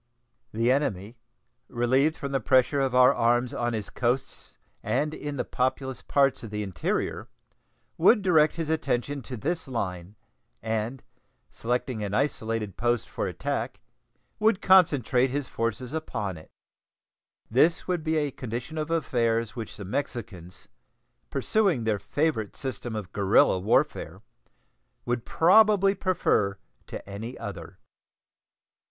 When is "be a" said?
18.03-18.31